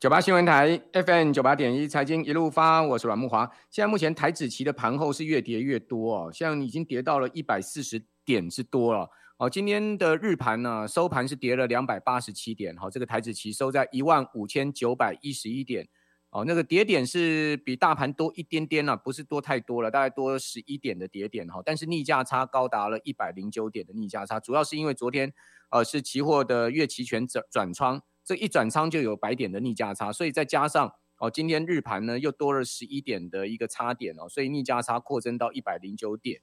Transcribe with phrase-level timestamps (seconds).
[0.00, 3.44] 九八新闻台 FM 九八点一财经一路发，我是阮慕华。
[3.70, 9.10] 现在目前台指期的盘后是越跌越多哦，现在已经跌到了一百四十点之多了。
[9.36, 15.86] 哦，今天的日盘呢，收盘是跌了两百八十七点，好，这个台指期收在一万五千九百一十一点。
[16.30, 21.60] 哦，那个跌点是比大盘多一点点了，不是多太多了，大概多十一点的跌点哈。
[21.62, 25.30] 但是逆价差高达了一百零九点的逆价差，主要是因为昨天
[25.70, 28.00] 呃是期货的月期权转转仓。
[28.24, 36.40] 这一转仓就有百点的逆价差，所以再加上哦，今天日盘呢又多了十一点的一个差点哦，所以逆价差扩增到一百零九点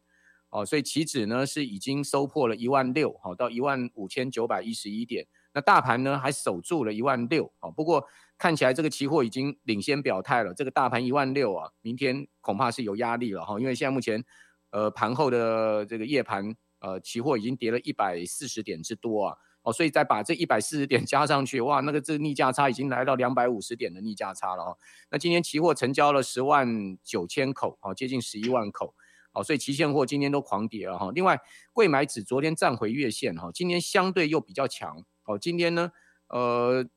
[0.50, 8.06] 哦，所以期指呢是已经收破了一万六，好到一万五千九百一十一点，那大盘呢还守住了一万六，好，不过
[8.38, 14.24] 看起来这个期货已经领先表态了，这个大盘一万六啊，明天恐怕是有压力了哈，因为现在目前
[14.72, 19.38] 呃盘后的这个夜盘呃期货已经跌了一百四十点之多啊。
[19.68, 24.78] 哦，所以再把这一百四十点加上去，哇，那个这逆价差已经来到两百五十点的逆价差了哈。
[25.12, 28.96] 那今天期货成交了十万九千口，哦，接近十一万口，
[29.34, 31.12] 哦，所以期现货今天都狂跌了哈。
[31.14, 31.38] 另外，
[31.74, 35.92] 柜买指昨天站回月线哈，今天相对又比较强，哦，今天呢，
[36.30, 36.88] 呃，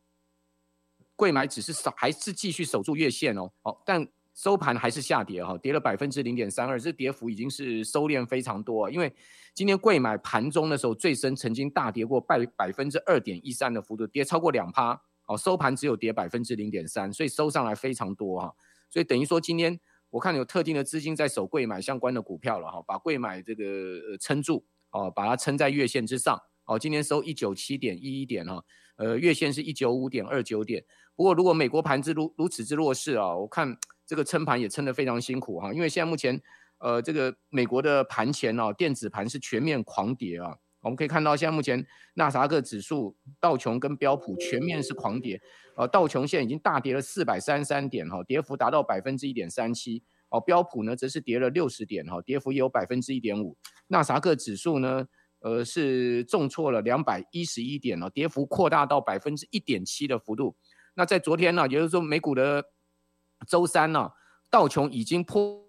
[1.16, 4.06] 柜买指是守还是继续守住月线哦，哦，但。
[4.34, 8.88] 收盘还是下跌哈，跌了百分之零点三二，这跌幅已经是收敛非常多。
[8.88, 9.12] 因为
[9.54, 15.02] 今天贵买盘中的时候最深曾经大跌过百百分之二点一三的幅度，跌超过两趴。
[15.26, 18.54] 哦，收盘只有跌百分之零点三，所以收上来非常多哈。
[18.88, 19.78] 所以等于说今天
[20.10, 26.40] 我看有特定的资金在守贵买相关的股票了哈，把贵买这个撑住哦，把它撑在月线之上。
[26.64, 28.64] 哦，今天收一九七点一一点哈，
[28.96, 30.84] 呃，月线是一九五点二九点。
[31.14, 33.76] 不过如果美国盘子如如此之弱势啊，我看。
[34.10, 36.42] 这个撑盘也撑得非常辛苦哈，因为现在目前，
[36.78, 40.56] 呃，这个美国的盘前哦，电子盘是全面狂跌啊。
[40.80, 45.40] 我们可以看到，现在目前纳斯达克指数、道琼跟标普全面是狂跌，
[45.76, 50.02] 呃，道琼现在已经大跌了四百三十三点哈，跌幅达到百分之一点三七。
[50.30, 53.56] 哦，标普呢则是跌了六十点哈，跌幅也有百分之一点五。
[53.86, 55.06] 纳斯达克指数呢，
[55.38, 60.56] 呃，是重挫了两百一十一点哦，跌幅扩大到百分之一点七的幅度。
[60.94, 62.64] 那在昨天呢，也就是说美股的。
[63.48, 64.10] 周三呢、
[64.50, 65.62] 道琼已经破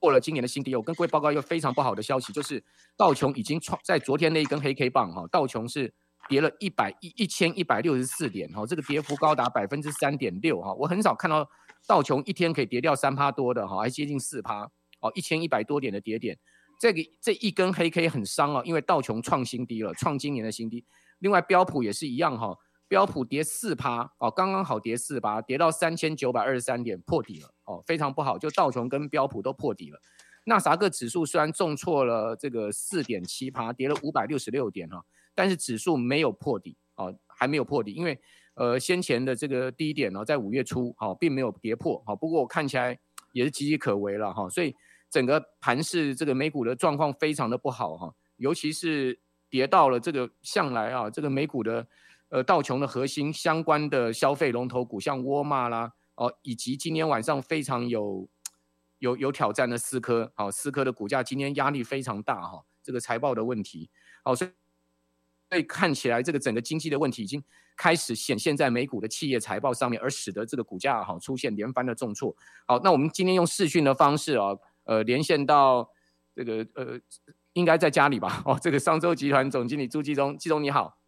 [0.00, 0.74] 破了今年的新低。
[0.74, 2.62] 我跟各位报告一个非常不好的消息，就是
[2.96, 5.92] 道琼已经创在昨天那一根黑 K 棒哈，道琼是
[6.28, 10.72] 跌了一百一一千一百六十四点哈，这个跌幅高达百分之三点六哈。
[10.74, 11.48] 我很少看到
[11.86, 14.68] 道琼一天可以跌掉三趴多的哈，还接近四趴
[15.00, 16.38] 哦，一千一百多点的跌点，
[16.80, 20.84] 这个这一根黑 K 很伤啊，因为道琼创新低了，创今年的新低。
[21.20, 22.56] 另外标普也是一样哈。
[22.92, 28.36] 标普跌四趴哦，刚刚好跌四趴，跌到三千九百二十三点破底了哦，非常不好。
[28.36, 29.98] 就道琼跟标普都破底了。
[30.44, 35.02] 纳啥个指数虽然重挫了这个四点七趴，跌了五百六十六点哈，
[35.34, 38.20] 但是指数没有破底哦，还没有破底，因为
[38.56, 42.14] 呃先前的这个低点呢，在五月初哈，并没有跌破哈。
[42.14, 42.98] 不过我看起来
[43.32, 44.76] 也是岌岌可危了哈，所以
[45.08, 51.86] 整个盘势这个美股的状况非常的不好哈，尤其是跌到了这个向来啊这个美股的。
[52.32, 58.26] 呃，道琼的核心相关的消费龙头股，像沃尔玛啦，哦，以及今天晚上非常有
[59.00, 63.90] 有有挑战的思科，好，思科的股价今天压力非常大哈，这个财报的问题，
[64.24, 64.50] 好，所以
[65.50, 67.44] 所以看起来这个整个经济的问题已经
[67.76, 72.34] 开始显现在美股的企业财报上面，而使得这个股价哈出现连番的重挫。
[72.66, 75.86] 好，那我们今天用视讯的方式啊，呃，连线到
[76.34, 76.98] 这个呃，
[77.52, 78.42] 应该在家里吧？
[78.46, 81.01] 哦，这个商周集团总经理朱继忠，继忠你好。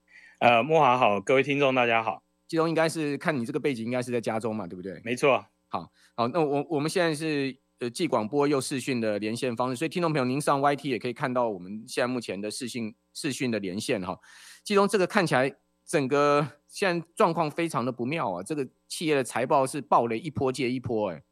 [0.44, 2.22] 呃，莫华好，各位听众大家好。
[2.46, 5.00] 季中应该是看你这个背景，应该是在家中嘛，对不对？
[5.02, 5.42] 没错。
[5.68, 14.20] 好，好，那我我们现在是呃既广播又视讯的连线方式，所以听众朋友您上 YT 也可以看到我们现在目前的视讯视讯的连线哈。
[14.62, 15.50] 季中这个看起来
[15.86, 21.22] 整个现在状况非常的不妙啊，这个企业的财报是暴雷一波接一波哎。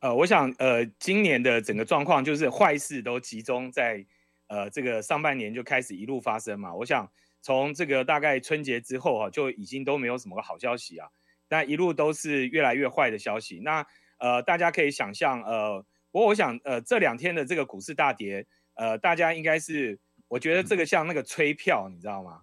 [0.00, 4.02] 呃，我想呃今年的整个状况就是坏事都集中在
[4.46, 7.06] 呃这个上半年就开始一路发生嘛，我想。
[7.46, 11.06] 从这个大概春节之后哈，就已经都没有什么好消息啊，
[11.48, 13.60] 那一路都是越来越坏的消息。
[13.62, 13.86] 那
[14.18, 18.44] 呃，大家可以想象，呃，不过我想，呃，这两天的这个股市大跌，
[18.74, 19.96] 呃，大家应该是，
[20.26, 22.40] 我觉得这个像那个催票，你知道吗？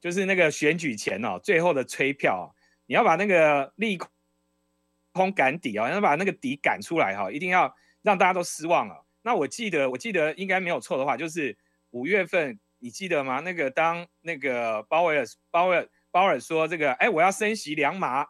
[0.00, 2.54] 就是那个选举前哦，最后的催票，
[2.86, 3.98] 你要把那个利
[5.14, 9.04] 空赶底啊，要把那个底赶出来哈，一定要让大家都失望了。
[9.22, 11.58] 那我记得，我记得应该没有错的话，就是
[11.90, 12.60] 五月份。
[12.84, 13.40] 你记得吗？
[13.40, 18.26] 那个当那个鲍威尔、鲍威尔、鲍尔说这个，哎，我要升息两码。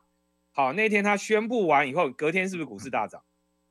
[0.53, 3.21] 好，那天他宣布完以后，隔天是不是股市大涨？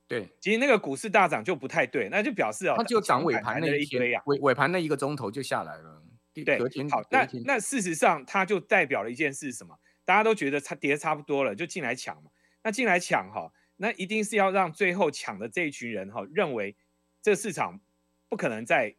[0.06, 6.02] 对，其实那个股市大涨就不太对，那就表示哦，它就涨尾盘那一堆呀，尾尾盘那一个钟头就下来了。
[6.34, 6.58] 对，
[6.90, 9.74] 好，那那事实上它就代表了一件事，什么？
[10.04, 12.30] 大家都觉得差跌差不多了，就进来抢嘛。
[12.62, 16.76] 那进来抢哈，那一定是要让最后抢的这一群人哈，认为
[17.22, 17.80] 这市场
[18.28, 18.96] 不可能再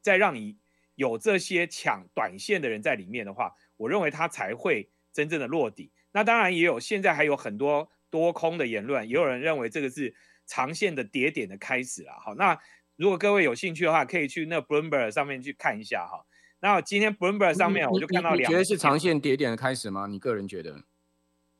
[0.00, 0.56] 再让你
[0.96, 5.92] 有这些抢短线的人在里面的话，我认为它才会真正的落底。
[6.12, 10.14] 那当然也有，现在还有很多多空的言论，也有人认为这个是
[10.46, 12.12] 长线的跌点的开始了。
[12.18, 12.58] 好，那
[12.96, 16.24] 如果各位有兴趣的话，可以去那 Bloomberg 上面去看一下哈。
[16.60, 20.06] 那今天 Bloomberg 上面我就看到两，你觉得是长线跌点的开始吗？
[20.06, 20.82] 你个人觉得？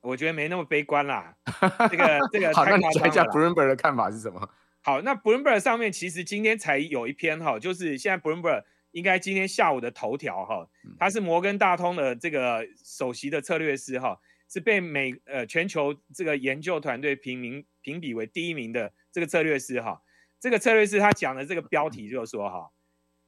[0.01, 1.37] 我觉得没那么悲观啦。
[1.91, 4.49] 这个这个好，那你讲一下 Bloomberg 的看法是什么？
[4.81, 8.63] 好，那 Bloomberg 上面其实今天才有一篇哈，就是现在 Bloomberg
[8.97, 10.67] 应该今天下午的头条哈，
[10.99, 20.03] 他是摩根大通的这个首席的策略师哈，是被美呃全球这个研究团队评名评比为第一名的这个策略师哈。
[20.41, 22.73] 这个策略师他讲的这个标题就是说哈，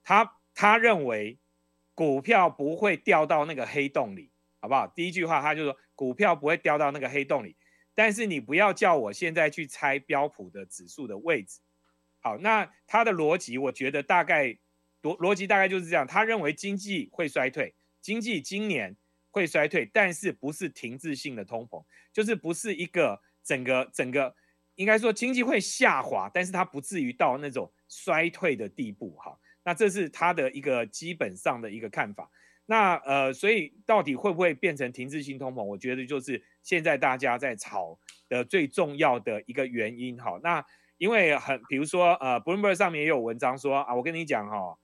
[0.03, 1.39] 他他认为。
[1.99, 4.31] 股票不会掉到那个黑洞里，
[4.61, 4.87] 好不好？
[4.87, 7.57] 第一句话，他就说股票不会掉到那个黑洞里，
[7.93, 11.59] 但是你不要叫我现在去猜标普的指数的位置。
[12.21, 14.57] 好，那他的逻辑，我觉得大概
[15.03, 16.07] 逻逻辑大概就是这样。
[16.07, 18.97] 他认为经济会衰退，经济今年
[19.31, 24.35] 会衰退，但是不是停滞性的通膨，就是不是一个整个整个
[24.75, 29.39] 应该说经济会下滑，但是它不至于到那种衰退的地步，哈。
[29.65, 32.31] 那这是他的一个基本上的一个看法。
[32.65, 35.63] 那呃，所以到底会不会变成停滞性通膨？
[35.63, 37.99] 我觉得就是现在大家在炒
[38.31, 40.17] 的最重要的一个原因。
[40.17, 40.65] 哈，那
[40.97, 44.79] 因为很，比如说呃，Bloomberg 上面也有文章说啊，我跟你讲哈，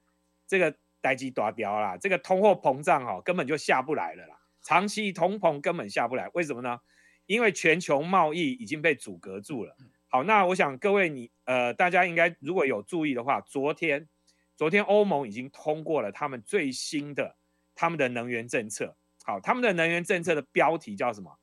[0.55, 6.31] 这个代志大条啦，这个通货膨胀哈根本就下不来了啦，长期通膨根本下不来。
[6.35, 6.79] 为什么呢？
[7.27, 9.77] 因为全球贸易已经被阻隔住了。
[10.09, 14.09] 好，那我想各位你呃，大家应该如果有注意的话，昨天。
[14.57, 17.37] 昨天欧盟已经通过了他们最新的
[17.75, 18.97] 他们的能源政策。
[19.25, 21.41] 好，他们的能源政策的标题叫什么？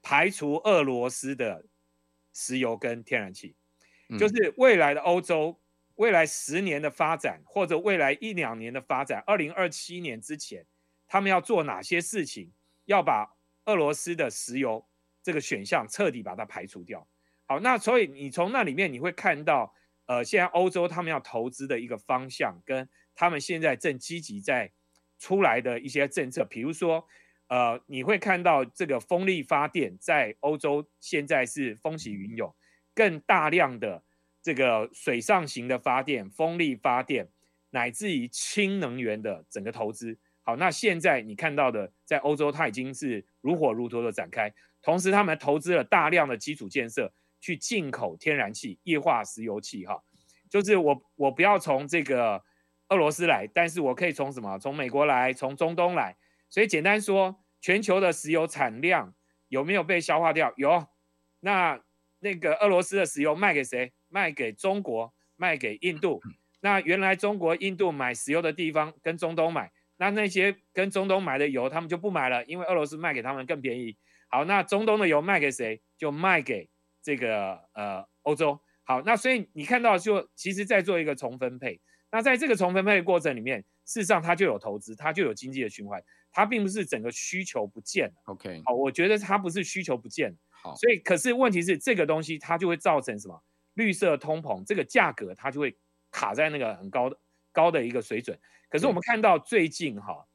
[0.00, 1.66] 排除俄罗斯的
[2.32, 3.54] 石油跟天然气，
[4.18, 5.60] 就是未来的欧洲
[5.96, 10.64] 未来十年的发展，或者未来一两年的发展，二零二七年之前，
[11.06, 12.52] 他们要做哪些事情？
[12.86, 14.86] 要把俄罗斯的石油
[15.22, 17.06] 这个选项彻底把它排除掉。
[17.46, 19.74] 好，那所以你从那里面你会看到。
[20.08, 24.70] 呃，现在欧洲他们要投资的一个方向，跟他们现在正积极在
[25.18, 27.04] 出来的一些政策，比如说，
[27.48, 32.54] 呃，你会看到这个风力发电在欧洲现在是风起云涌，
[32.94, 34.04] 更大量的
[34.46, 37.26] 这个水上型的发电、风力发电，
[37.70, 40.16] 乃至于氢能源的整个投资。
[40.44, 47.12] 好，那现在你看到的，在欧洲它已经是如火如荼的展开，同时他们投资了大量的基础建设。
[47.38, 50.02] 去进口天然气、液化石油气，哈，
[50.48, 52.42] 就是我我不要从这个
[52.88, 54.58] 俄罗斯来，但是我可以从什么？
[54.58, 56.16] 从美国来，从中东来。
[56.48, 59.14] 所以简单说，全球的石油产量
[59.48, 60.52] 有没有被消化掉？
[60.56, 60.86] 有。
[61.40, 61.78] 那
[62.20, 63.92] 那个俄罗斯的石油卖给谁？
[64.16, 66.22] 卖给中国，卖给印度。
[66.60, 73.94] 那原来中国、印度买石油的地方跟中东买，那那些跟中东买的油，他们就不买了，因为俄罗斯卖给他们更便宜。
[74.30, 75.82] 好，那中东的油卖给谁？
[75.98, 76.70] 就卖给。
[77.02, 81.78] 这个呃，欧洲好，那所以你看到就其实在做一个重分配。
[82.10, 86.02] 那在这个重分配的过程里面，事实上它就有投资，它就有经济的循环，
[86.32, 88.14] 它并不是整个需求不见了。
[88.24, 90.36] OK，好，我觉得它不是需求不见了。
[90.50, 93.40] 好，所以可是问题是这个东西它就会造成什么？
[93.76, 95.74] 绿色通膨，这个价格它就会
[96.10, 97.18] 卡在那个很高的
[97.52, 98.38] 高的一个水准。
[98.68, 100.26] 可是我们看到最近哈，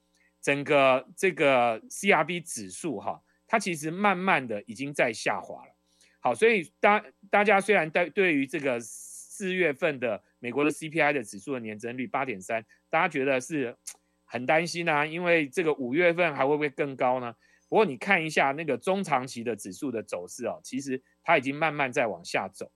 [0.41, 5.75] 整个这个 CRB 指数哈，它其实慢慢的已经在下滑了。
[6.19, 13.75] 好，所以大大家虽然对对于这个四月份的美国的 CPI 的指数的年增率八点三，大家觉得是
[14.23, 17.35] 很担心啊，因为这个五月份还会不会更高呢？
[17.67, 22.71] 不过你看一下那个中长期的指数的走势哦，其实它已经慢慢在往下走。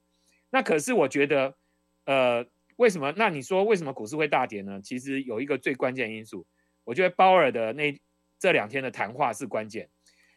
[0.50, 1.56] 那可是我觉得，
[2.04, 3.12] 呃，为什么？
[3.16, 4.80] 那你说为什么股市会大跌呢？
[4.82, 6.46] 其实有一个最关键因素，
[6.84, 7.98] 我觉得鲍尔的那
[8.38, 9.88] 这两天的谈话是关键，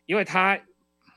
[0.05, 0.59] 因为他。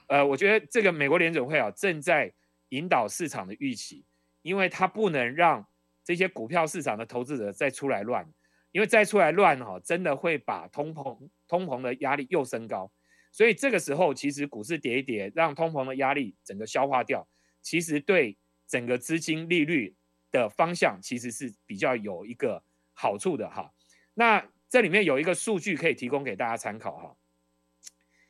[0.08, 2.30] 呃，我觉得这个美国联准会啊，正在
[2.68, 4.04] 引导市场的预期，
[4.42, 5.66] 因为它不能让
[6.04, 8.30] 这些股票市场的投资者再出来乱，
[8.72, 12.92] 因为再出来乱哈，真的会把通膨通膨的压力又升高，
[13.30, 17.26] 所以这个时候其实股市跌一跌，让通膨的压力整个消化掉，
[17.62, 18.36] 其实对
[18.72, 19.94] 整个资金利率
[20.30, 22.62] 的方向其实是比较有一个
[22.94, 23.72] 好处的哈。
[24.14, 27.16] 那这里面有一个数据可以提供给大家参考哈，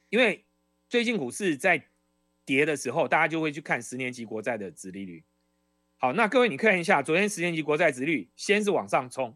[0.08, 0.44] 因为。
[0.88, 1.88] 最近股市在
[2.44, 5.24] 跌的时候，大家就会去看十年期国债的殖利率。
[5.96, 9.34] 好，那各位你看一下，昨天十年期国债殖率先是往上冲，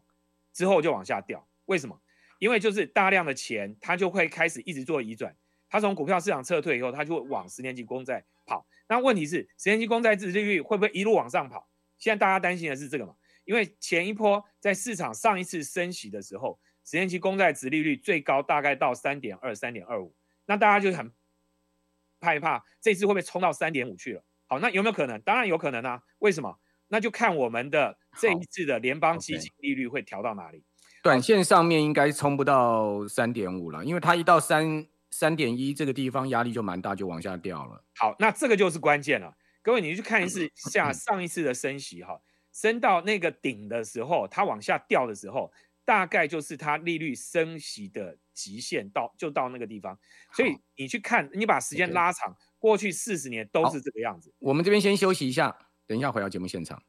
[0.53, 1.47] 之后就往下掉。
[1.65, 1.99] 为什么？
[2.37, 5.35] 因为就是大量的钱，它就会开始一直做移转。
[5.67, 8.23] 它从股票市场撤退以后，它就会往十年期公债。
[8.89, 11.69] 那问题是，十年期公债殖利率会不会一路往上跑？
[11.97, 13.13] 现在大家担心的是这个嘛？
[13.43, 20.15] 因为前一波在市场上一次升息的时候，十年期公债殖利率最高大概到三点二、三点二五，
[20.45, 21.11] 那大家就很
[22.21, 24.23] 害怕这次会不会冲到三点五去了？
[24.47, 25.19] 好，那有没有可能？
[25.21, 26.01] 当然有可能啊。
[26.19, 26.59] 为什么？
[26.87, 30.63] 那就看我们的这一次的联邦基金利率会调到哪里。
[31.03, 34.87] 短线上面应该冲不到三点五了，因为它一到三。
[35.19, 37.83] 三点一这个地方压力就蛮大，就往下掉了。
[37.95, 39.35] 好，那这个就是关键了。
[39.63, 42.21] 各位，你去看一次下上一次的升息哈，
[42.53, 45.51] 升到那个顶的时候，它往下掉的时候，
[45.83, 49.97] 大概就是它利率升息的极限到就到那个地方。
[50.33, 54.31] 所以你去看，你把时间拉长，过去四十年都是这个样子。
[54.37, 55.57] 我们这边先休息一下，
[55.87, 56.83] 等一下回到节目现场。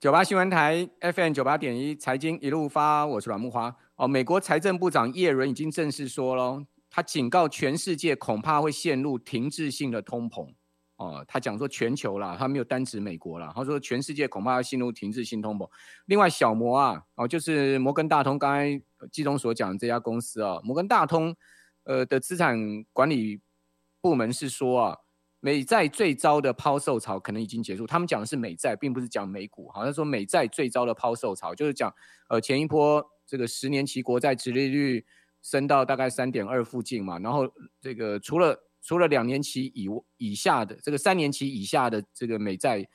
[0.00, 3.76] 九八新闻台 FM 九八点一财经一路发，我是阮木花。
[3.96, 6.64] 哦，美国财政部长耶伦已经正式说了。
[6.90, 10.52] 他警告全世界恐怕会陷入停滞性的通膨，
[10.96, 15.68] 哦，他讲说全球啦，他没有单指美国啦，他说全世界恐怕要陷入停滞性通膨。
[16.06, 21.36] 另外小摩啊，哦，就是摩根大通，刚才季中所讲的这家公司啊，摩根大通
[21.84, 22.58] 呃的资产
[22.92, 23.40] 管理
[24.00, 24.98] 部门是说啊，
[25.40, 27.86] 美债最糟的抛售潮可能已经结束。
[27.86, 31.94] 他们讲的是美债，并不是讲美股，好像说美债最糟的抛售潮就是讲
[32.30, 35.04] 呃前一波这个十年期国债殖利率。
[35.50, 37.50] 升到大概三点二附近嘛，然后
[37.80, 39.88] 这个除了除了两年期以
[40.18, 42.86] 以下的这个三年期以下的这个美债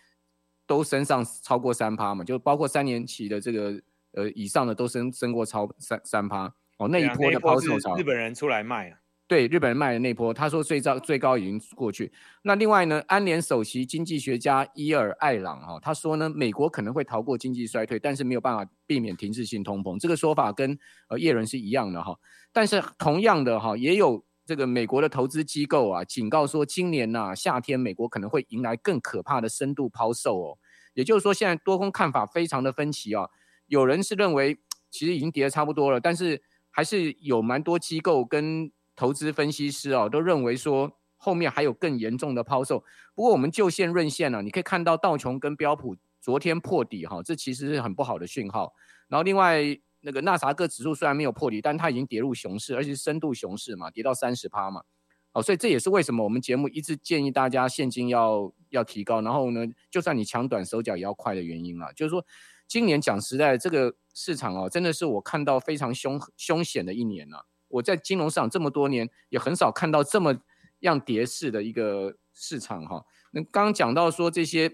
[0.68, 3.82] 都升上超过三趴嘛，就包括三年期的这个
[4.12, 9.00] 呃以上的都升升过超三三趴哦，那一波的抛售潮，日本人出来卖啊。
[9.34, 12.12] 对，日本人卖的那波，他说最高最高已经过去。
[12.44, 19.98] 那另外呢，安联首席经济学家伊尔艾朗哈，他说呢，美国可能会逃过经济衰退，但是没有办法避免停滞性通膨。
[19.98, 20.78] 这个说法跟
[21.10, 22.16] 呃叶伦是一样的哈。
[22.52, 30.58] 但是同样的哈，也有这个美国的投资机构啊，警告说今年呐夏天美国可能会迎来更可怕的深度抛售哦。
[30.94, 33.28] 也就是说，现在多空看法非常的分歧啊。
[33.66, 34.60] 有人是认为
[34.92, 42.84] 其实已经跌得差不多了，但是还是有蛮多机构跟投资分析师哦，都认为说后面还有更严重的抛售。
[43.16, 48.74] 不过我们就线论线呢，你可以看到道琼跟标普昨天破底哈，这其实是很不好的讯号。
[49.08, 49.62] 然后另外
[50.02, 54.84] 那个纳斯达克指数虽然没有破底，但它已经跌入熊市，而且是深度熊市嘛，跌到三十趴嘛。
[55.32, 61.92] 哦，所以这也是为什么我们节目一直建议大家现金要要提高，然后呢，就算你抢短手脚也要快的原因啦。
[61.96, 62.24] 就是说，
[62.68, 67.48] 今年讲实在，这个市场哦，真的是我看到非常凶凶险的一年了。
[67.74, 70.36] 我在金融市场这么多年，也很少看到这么
[70.80, 73.04] 样跌势的一个市场哈。
[73.32, 74.72] 那刚刚讲到说这些，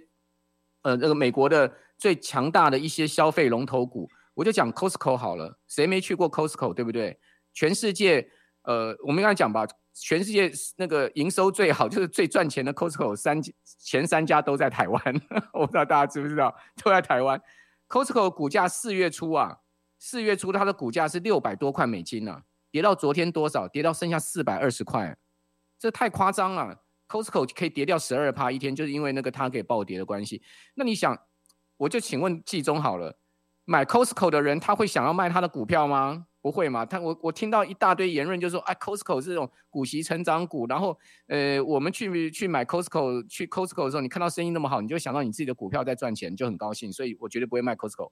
[0.82, 5.58] 呃，那个美国的最强大的一些消费龙头股，我就讲 Costco 好了。
[5.66, 7.18] 谁没去过 Costco，对不对？
[7.54, 8.30] 全世界，
[8.64, 15.02] 呃，我们刚才讲吧，全世界那个营收最好，就是最赚钱的 Costco 三前三家都在台湾。
[15.54, 16.54] 我不知道大家知不知道，
[16.84, 17.42] 都在台湾。
[17.88, 19.60] Costco 股价四月初啊，
[19.98, 23.68] 四月初它的股价是六百多块美金呢、跌到昨天多少？
[23.68, 25.18] 跌到剩下四百二十块，
[25.78, 26.84] 这太夸张了。
[27.08, 30.42] Costco 可以跌掉十二趴一天，就是因为那个它给暴跌的关系。
[30.76, 31.18] 那你想，
[31.78, 33.18] 我就请问季中好了，
[33.66, 36.28] 买 Costco 的人他会想要卖他的股票吗？
[36.42, 36.86] 不会嘛？
[36.86, 40.98] 他我我听到一大堆言论，就说，哎，Costco 是这种股息成长股，然后
[41.28, 48.12] 呃，我们去去买 Costco 去 Costco 的时候，你看到生意那么好，你就想到你自己的股票在赚钱，就很高兴，所以我绝对不会卖 Costco。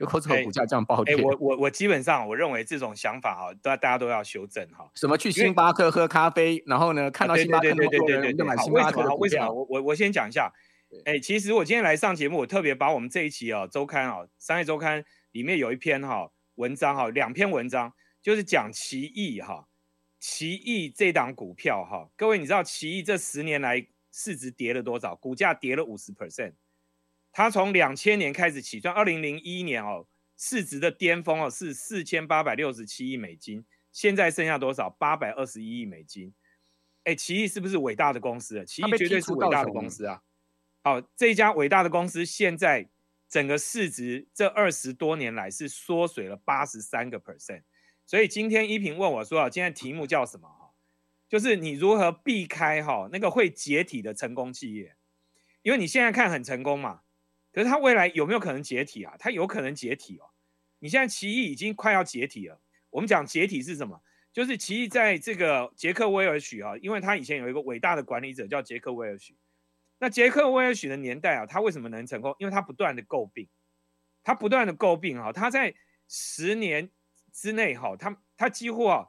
[0.00, 4.90] 有 Costco 股价这样暴跌，欸欸，我我我基本上我认为这种想法哈，大大家都要修正哈。
[4.94, 9.16] 什么去星巴克喝咖啡，然后呢看到星巴克那么多人就买星巴克的股票。
[9.18, 9.52] 为什么？
[9.52, 10.50] 我我我先讲一下，
[11.04, 17.92] 哎，欸，其实我今天来上节目，我特别把我们这一期啊周刊啊商业周刊里面有一篇哈文章哈，两篇文章
[18.22, 19.68] 就是讲奇异哈，
[20.18, 25.14] 奇异这档股票哈，各位你知道奇异这十年来市值跌了多少？
[25.14, 26.54] 股价跌了五十 percent。
[27.32, 30.06] 它从两千年开始起算，二零零一年哦，
[30.36, 34.90] 市值的巅峰哦是四千八百六十七亿美金，现在剩下多少？
[34.90, 36.34] 八百二十一亿美金。
[37.04, 38.64] 哎，奇异是不是伟大的公司啊？
[38.64, 40.22] 奇异绝对是伟大的公司啊！
[40.82, 42.88] 好，这一家伟大的公司现在
[43.28, 47.62] 整个市值这二十多年来是缩水了八十三个 percent。
[48.04, 50.48] 所以今天依萍问我说啊，今天题目叫什么？
[50.48, 50.72] 哈，
[51.28, 54.96] 就是你如何避开哈那个会解体的成功企业，
[55.62, 57.02] 因为你现在看很成功嘛。
[57.52, 59.14] 可是它未来有没有可能解体啊？
[59.18, 60.30] 它有可能解体哦。
[60.78, 62.60] 你现在奇异已经快要解体了。
[62.90, 64.02] 我们讲解体是什么？
[64.32, 69.36] 就是奇异在这个杰克威尔许啊，因为他以前有一个伟大的管理者叫杰克威尔许。
[69.98, 72.34] 那杰克威尔许的年代啊，他为什么能成功？
[72.38, 73.48] 因为他不断的诟病，
[74.22, 75.74] 他不断的诟病哈，他在
[76.08, 76.90] 十年
[77.32, 79.06] 之内哈，他他几乎啊，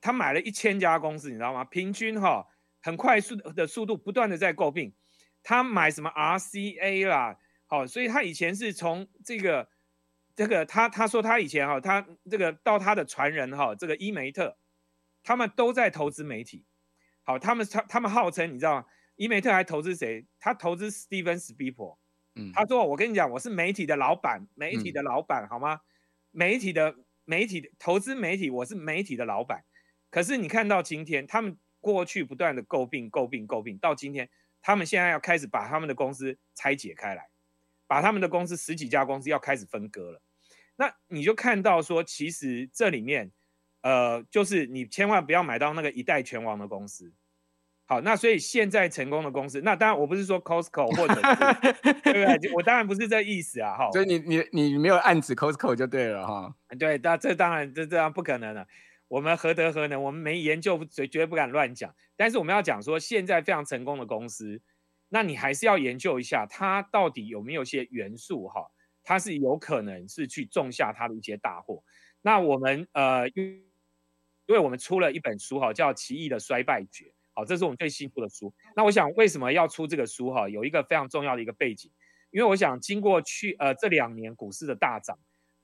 [0.00, 1.62] 他买了一千家公司，你知道吗？
[1.64, 2.46] 平均哈
[2.80, 4.94] 很快速的速度不断的在诟病，
[5.42, 7.38] 他买什么 RCA 啦，
[7.74, 9.68] 好，所以他以前是从这个
[10.36, 14.56] 这个他他说他以前哈他这个到他的传人哈这个伊梅特，
[15.24, 16.64] 他们都在投资媒体，
[17.24, 18.86] 好，他们他他们号称你知道吗？
[19.16, 20.24] 伊梅特还投资谁？
[20.38, 21.98] 他投资 Steven Spielberg。
[22.36, 25.80] 嗯，他说我跟你讲，我是媒体的老板，媒体的老板，好吗？
[26.30, 29.64] 媒体的媒体的投资媒体，我是媒体的老板。
[30.10, 34.30] 可是你看到今天，他们过去不断的诟病、诟病、诟病，到今天，
[34.62, 37.28] 他们现在要开始把他们的公司拆解开来，
[37.86, 40.22] 把他们的公司十几家公司要开始分割了。
[40.76, 43.30] 那你就看到说，其实这里面，
[43.82, 47.12] 呃，就是你千万不要买到那个一代拳王的公司。
[47.86, 52.52] 好，那所以现在成功的公司，那当然我不是说 Costco 或者是， 对不对？
[52.54, 53.90] 我当然不是这意思啊，哈。
[53.92, 56.54] 所以你你你没有暗指 Costco 就对了哈。
[56.78, 58.66] 对，那这当然这这样不可能了。
[59.08, 60.02] 我们何德何能？
[60.02, 61.94] 我们没研究，绝绝对不敢乱讲。
[62.16, 64.62] 但是我们要讲说，现在非常成功的公司，
[65.14, 68.68] 那你还是要研究一下，它到底有没有些元素哈，
[69.04, 71.84] 它是有可能是去种下它的一些大祸。
[72.20, 73.62] 那我们呃，因
[74.48, 77.04] 为我们出了一本书哈，叫《奇异的衰败学》。
[77.32, 78.52] 好，这是我们最新出的书。
[78.74, 80.32] 那我想，为什么要出这个书？
[80.32, 81.92] 哈，有一个非常重要的一个背景，
[82.32, 85.16] 因为我想，经过去呃这两年股市的大涨，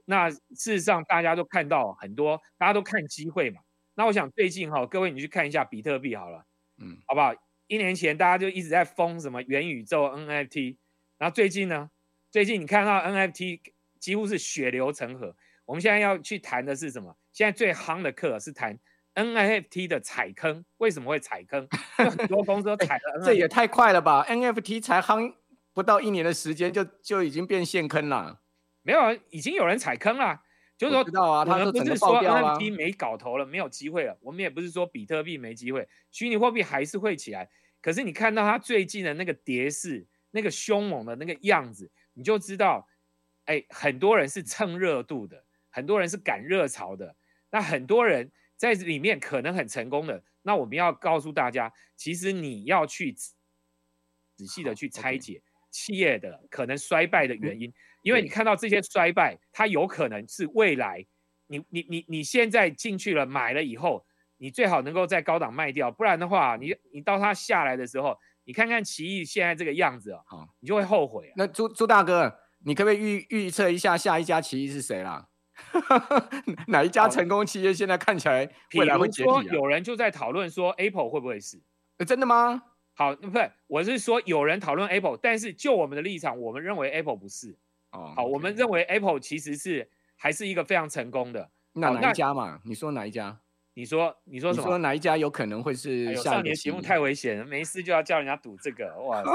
[0.05, 3.61] 那事实上大家都看到很多，大家都看机会嘛。
[3.97, 6.45] 那我想最近哈，各位你去看一下比特币好了，
[6.79, 7.35] 嗯，好不好？
[7.71, 10.77] 一年前大家就一直在疯什么元宇宙 NFT，
[11.19, 11.89] 然后最近呢，
[12.29, 13.61] 最近你看到 NFT
[14.01, 15.37] 几乎是血流成河。
[15.65, 17.17] 我们现在要去谈的是什么？
[17.33, 18.77] 现在最夯的课是谈。
[19.15, 21.69] NFT 的踩坑为什么会踩坑？
[21.97, 25.33] 很多公司都 踩了，这也太快了吧！NFT 才夯
[25.73, 28.41] 不到一年的时间就，就就已经变现坑了。
[28.83, 30.41] 没有，已经有人踩坑了。
[30.77, 34.17] 就是说，知道啊，他们不是说 NFT 没搞头了，没有机会了。
[34.23, 37.49] 我们也不是说比特币没机会，虚拟货币还是会起来。
[37.81, 42.89] 可是你看到他最近的那个跌势，那个凶猛的那个样子，你就知道，
[43.45, 47.17] 哎，很多人是蹭热度的，很多人是赶热潮的，
[47.51, 48.31] 那很多人。
[48.61, 53.33] 在里面可能很成功的，那我们要告诉大家，其实你要去仔
[54.47, 61.07] 细的去拆解企业的可能衰败的原因，因为你看到这些衰败，它有可能是未来
[61.47, 64.05] 你你你你现在进去了买了以后，
[64.43, 70.25] 你最好能够在高档卖掉，不然的话，你你到它下来的时候，你看看奇异现在这个样子啊，
[70.61, 71.33] 你就会后悔啊。
[71.37, 75.29] 那朱朱大哥，你可不可以预预测一下下一家奇异是谁啦？
[76.69, 79.43] 哪一家成功企业现在看起来未来会解体啊？
[79.53, 81.61] 有人就在讨论说 Apple 会不会是？
[82.07, 82.63] 真的吗？
[82.95, 87.59] 好，不是，我是说有人讨论 Apple，但是就我们的立场，我们认为 Apple 不是。
[87.93, 91.51] 哦，好，我们认为 Apple 其实是还是一个非常成功的。
[91.75, 92.61] 那哪一家嘛？
[92.65, 93.39] 你说哪一家？
[93.75, 94.65] 你说你说什么？
[94.65, 96.33] 你说哪一家有可能会是下？
[96.35, 99.33] 上年节目太危险了，没事就要叫人家赌这个，哇塞！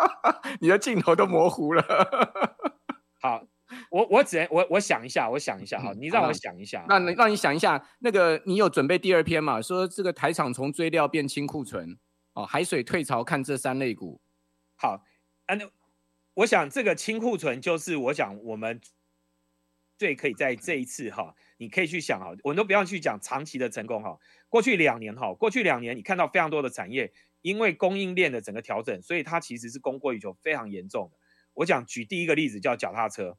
[0.60, 1.82] 你的镜头都模糊了。
[3.20, 3.44] 好。
[3.90, 6.86] 我我只能我我想一下，我想一下好，你让我想一下。
[6.88, 9.60] 那让你想一下，那个你有准备第二篇嘛？
[9.60, 11.98] 说这个台场从追料变清库存，
[12.32, 14.22] 哦，海水退潮看这三类股。
[14.76, 15.02] 好，
[15.44, 15.68] 啊，那
[16.32, 18.80] 我想这个清库存就是我想我们
[19.98, 24.16] 最可以在这一次哈，你可以去想哈，我们都不要去讲长期的成功哈。
[24.48, 31.18] 过去两年哈，过去两年你看到非常多的产业因为供应链的整个调整，所以它其实是供过于求非常严重的。
[31.54, 33.36] 我讲举第一个例子叫脚踏车。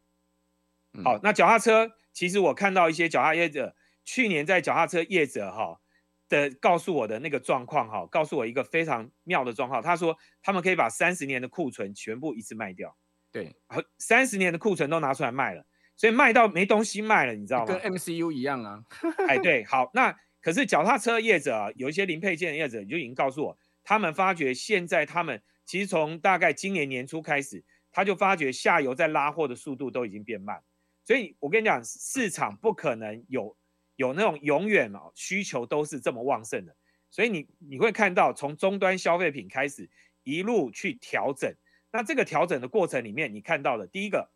[1.03, 5.79] 好，那脚踏车其实我看到一些脚踏业者，去年在脚踏车业者哈
[6.27, 9.81] 的告诉我的那个状况哈，告诉我一个非常妙的状况。
[9.81, 12.97] 他说他们可以把三十年的库存全部一次卖掉，
[13.31, 13.55] 对，
[13.97, 15.65] 三十年的库存都拿出来卖了，
[15.99, 17.77] 所以卖到没东西卖了，你知道吗？
[17.77, 18.81] 跟 MCU 一样啊。
[19.27, 30.63] 哎，对，好，那可是脚踏车业者啊，有一些零配件的业者就已经告诉我，他们发觉现在他们其实从大概今年年初开始，他就发觉下游在拉货的速度都已经变慢。
[31.03, 33.57] 所以我跟你讲，市场不可能有
[33.97, 36.73] 有那种永远哦需求都是这么旺盛的，
[37.11, 39.89] 所以你你会看到从终端消费品开始
[40.23, 41.53] 一路去调整，
[41.91, 44.29] 那这个调整的过程里面，你看到的第一个，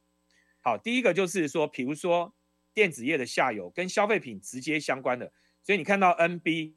[0.65, 2.33] 好，第一个就是说，比如说
[2.73, 5.29] 电子业的下游跟消费品直接相关的，
[5.61, 6.75] 所以你看到 NB，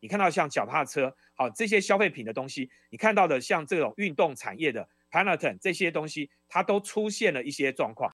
[0.00, 8.08] 你看到像脚踏车，好，这些消费品的东西，你看到的像这种运动产业的 Peloton 这些东西，它都出现了一些状况。